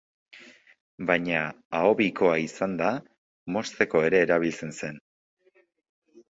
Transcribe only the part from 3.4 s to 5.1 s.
mozteko ere erabiltzen zen.